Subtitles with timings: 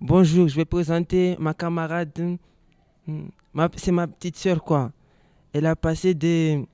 [0.00, 2.36] Bonjour, je vais présenter ma camarade.
[3.06, 3.28] Hmm,
[3.76, 4.92] c'est ma petite sœur, quoi.
[5.54, 6.68] Elle a passé des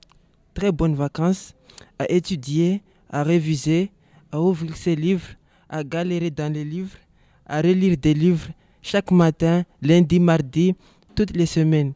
[0.53, 1.55] très bonnes vacances
[1.97, 3.91] à étudier, à réviser,
[4.29, 5.27] à ouvrir ses livres,
[5.69, 6.97] à galérer dans les livres,
[7.45, 8.49] à relire des livres
[8.81, 10.75] chaque matin, lundi, mardi,
[11.15, 11.93] toutes les semaines.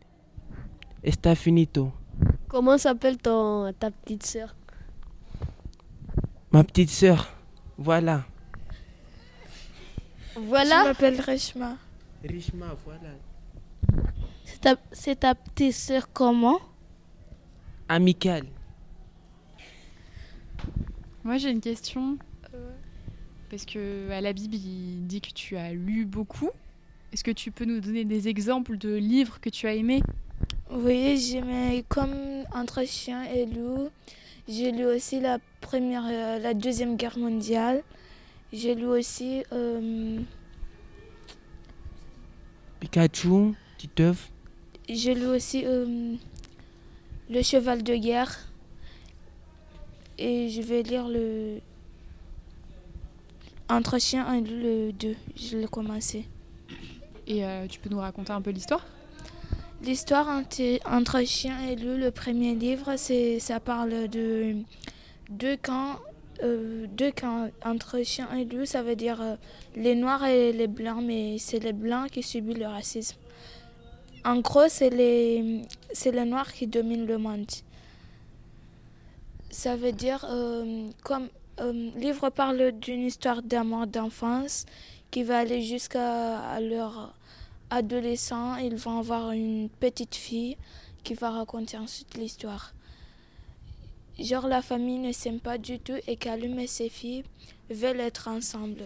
[1.03, 1.91] Está finito.
[2.47, 4.55] Comment s'appelle ton, ta petite sœur?
[6.51, 7.27] Ma petite sœur,
[7.77, 8.23] voilà.
[10.39, 10.83] Voilà.
[10.83, 11.77] Je m'appelle Rishma.
[12.23, 13.15] Rishma, voilà.
[14.91, 16.59] C'est ta, petite sœur comment?
[17.89, 18.45] Amicale.
[21.23, 22.17] Moi j'ai une question.
[23.49, 26.49] Parce que à la Bible, il dit que tu as lu beaucoup.
[27.13, 30.01] Est-ce que tu peux nous donner des exemples de livres que tu as aimés?
[30.69, 33.89] Oui, j'aimais comme Entre chien et loup.
[34.49, 37.83] J'ai lu aussi la première, euh, la deuxième guerre mondiale.
[38.53, 40.19] J'ai lu aussi euh,
[42.79, 44.31] Pikachu, Titeuf.
[44.87, 46.15] J'ai lu aussi euh,
[47.29, 48.37] Le cheval de guerre.
[50.17, 51.59] Et je vais lire le
[53.67, 55.15] Entre chien et loup, le 2.
[55.35, 56.25] Je l'ai commencé.
[57.27, 58.85] Et euh, tu peux nous raconter un peu l'histoire?
[59.83, 60.41] L'histoire
[60.85, 64.55] entre chien et loup, le premier livre, c'est ça parle de
[65.29, 65.97] deux camps,
[66.43, 68.65] euh, deux camps entre chien et loup.
[68.65, 69.35] Ça veut dire euh,
[69.75, 73.17] les noirs et les blancs, mais c'est les blancs qui subissent le racisme.
[74.25, 75.61] En gros, c'est les
[75.93, 77.49] c'est les noirs qui dominent le monde.
[79.49, 80.25] Ça veut dire
[81.03, 81.29] comme
[81.59, 84.65] le livre parle d'une histoire d'amour d'enfance
[85.09, 87.13] qui va aller jusqu'à leur
[87.69, 88.57] adolescent.
[88.57, 90.57] Ils vont avoir une petite fille
[91.03, 92.73] qui va raconter ensuite l'histoire.
[94.19, 97.23] Genre la famille ne s'aime pas du tout et Kalum et ses filles
[97.69, 98.83] veulent être ensemble.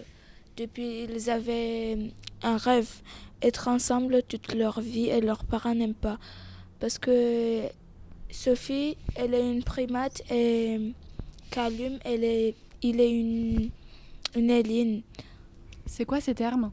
[0.58, 1.98] Depuis ils avaient
[2.44, 3.02] un rêve,
[3.42, 6.20] être ensemble toute leur vie et leurs parents n'aiment pas.
[6.80, 7.62] Parce que
[8.30, 10.94] Sophie, elle est une primate et
[11.50, 13.70] Kalum, elle est, il est une,
[14.36, 15.02] une alien.
[15.86, 16.72] C'est quoi ces termes?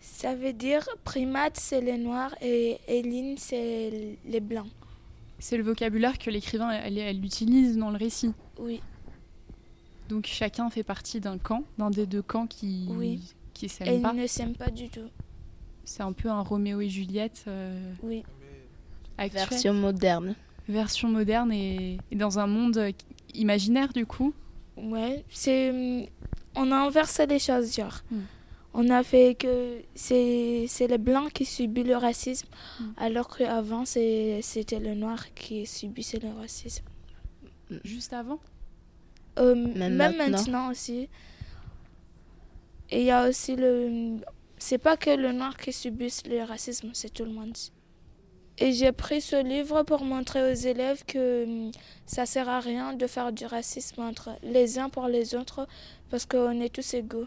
[0.00, 4.70] Ça veut dire primate, c'est les noirs et Éline, c'est les blancs.
[5.38, 8.32] C'est le vocabulaire que l'écrivain elle, utilise dans le récit.
[8.58, 8.80] Oui.
[10.08, 13.20] Donc chacun fait partie d'un camp, d'un des deux camps qui oui.
[13.54, 14.12] qui s'aiment pas.
[14.14, 15.08] Ils ne s'aiment pas du tout.
[15.84, 17.44] C'est un peu un Roméo et Juliette.
[17.48, 18.24] Euh, oui.
[19.18, 20.34] Version moderne.
[20.68, 22.92] Version moderne et, et, dans un monde
[23.34, 24.34] imaginaire du coup.
[24.76, 26.08] Ouais, c'est
[26.56, 28.00] on a inversé les choses, genre.
[28.10, 28.20] Hmm.
[28.78, 32.46] On a fait que c'est les blancs qui subissent le racisme,
[32.78, 32.84] hmm.
[32.98, 36.84] alors qu'avant, c'était le noir qui subissait le racisme.
[37.84, 38.38] Juste avant?
[39.38, 40.70] Euh, Même, maintenant?
[40.70, 41.08] aussi.
[42.90, 44.18] Et il y a aussi le.
[44.58, 47.56] C'est pas que le noir qui subit le racisme, c'est tout le monde.
[48.58, 51.72] Et j'ai pris ce livre pour montrer aux élèves que hum,
[52.04, 55.66] ça sert à rien de faire du racisme entre les uns pour les autres
[56.10, 57.26] parce qu'on est tous égaux.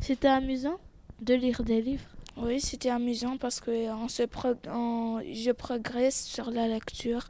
[0.00, 0.78] C'était amusant
[1.20, 6.66] de lire des livres Oui, c'était amusant parce que on se je progresse sur la
[6.68, 7.28] lecture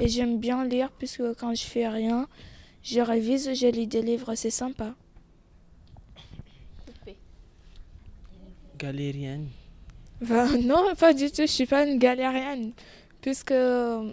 [0.00, 2.28] et j'aime bien lire puisque quand je fais rien,
[2.82, 4.94] je révise, je lis des livres, c'est sympa.
[8.78, 9.48] Galérienne.
[10.62, 11.42] non, pas du tout.
[11.42, 12.72] Je suis pas une galérienne,
[13.20, 14.12] puisque euh,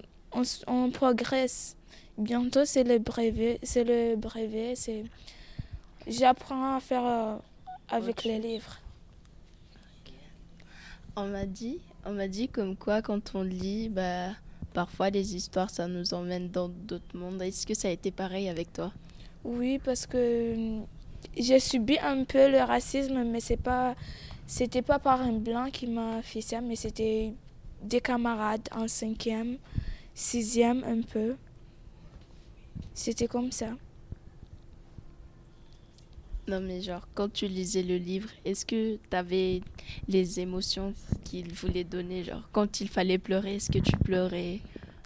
[0.68, 1.76] on, progresse.
[2.18, 3.60] Bientôt, c'est le brevet.
[3.64, 4.76] C'est le brevet.
[4.76, 5.06] C'est
[6.08, 7.40] j'apprends à faire
[7.92, 8.78] avec les livres.
[11.16, 14.30] On m'a dit, on m'a dit comme quoi quand on lit, bah
[14.74, 17.42] parfois les histoires ça nous emmène dans d'autres mondes.
[17.42, 18.94] Est-ce que ça a été pareil avec toi?
[19.44, 20.82] Oui, parce que euh,
[21.38, 23.96] j'ai subi un peu le racisme, mais c'est pas
[24.48, 27.34] c'était pas par un blanc qui m'a fait ça, mais c'était
[27.84, 29.58] des camarades en cinquième,
[30.14, 31.36] sixième un peu.
[32.94, 33.70] C'était comme ça.
[36.50, 39.62] Non, mais genre, quand tu lisais le livre, est-ce que tu avais
[40.08, 40.94] les émotions
[41.24, 44.60] qu'il voulait donner Genre, quand il fallait pleurer, est-ce que tu pleurais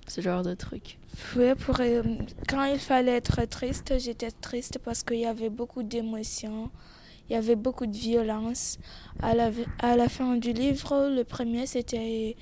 [0.07, 0.97] Ce genre de truc?
[1.35, 2.01] Oui, pour, euh,
[2.47, 6.71] quand il fallait être triste, j'étais triste parce qu'il y avait beaucoup d'émotions
[7.29, 8.79] il y avait beaucoup de violence.
[9.21, 9.49] À la,
[9.79, 12.35] à la fin du livre, le premier, c'était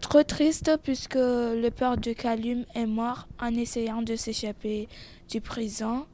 [0.00, 4.88] trop triste puisque le père de Calum est mort en essayant de s'échapper
[5.28, 6.06] du prison.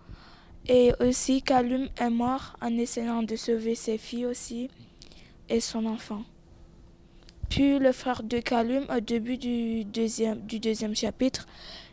[0.69, 4.69] Et aussi, Calum est mort en essayant de sauver ses filles aussi
[5.49, 6.23] et son enfant.
[7.49, 11.47] Puis le frère de Calum, au début du deuxième, chapitre,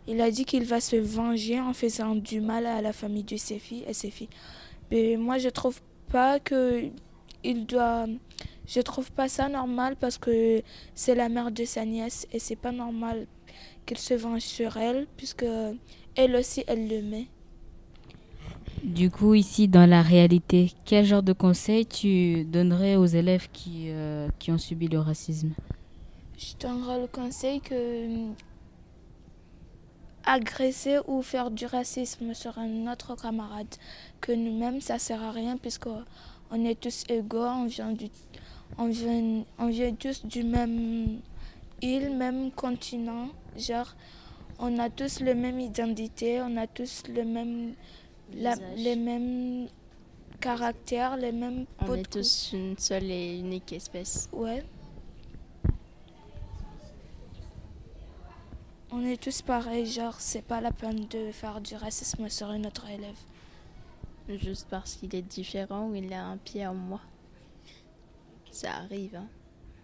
[0.08, 3.38] il a dit qu'il va se venger en faisant du mal à la famille de
[3.38, 4.30] ses filles et ses filles.
[4.90, 5.80] Mais moi, je trouve
[6.10, 6.90] pas que
[7.44, 8.08] il doit.
[8.66, 10.64] Je trouve pas ça normal parce que
[10.96, 13.28] c'est la mère de sa nièce et c'est pas normal
[13.86, 15.46] qu'il se venge sur elle puisque
[16.16, 17.28] elle aussi elle le met.
[18.84, 23.90] Du coup, ici, dans la réalité, quel genre de conseil tu donnerais aux élèves qui,
[23.90, 25.52] euh, ont subi le racisme?
[26.38, 28.34] Je donnerais le conseil que
[30.26, 33.68] agresser ou faire du racisme sur un autre camarade
[34.22, 35.88] que nous-mêmes, ça sert à rien puisque
[36.52, 38.08] on est tous égaux, on vient, du,
[38.78, 41.20] on vient, on vient tous du même
[41.82, 43.30] île, même continent.
[43.58, 43.96] Genre,
[44.60, 47.74] on a tous la même identité, on a tous le même,
[48.34, 49.68] la, les mêmes
[50.40, 54.30] caractères, les mêmes On est tous une seule et unique espèce.
[54.32, 54.64] Ouais.
[58.92, 62.64] On est tous pareils, genre c'est pas la peine de faire du racisme sur un
[62.64, 63.18] autre élève.
[64.30, 67.02] Juste parce qu'il est différent ou il a un pied en moi.
[68.52, 69.28] Ça arrive, hein.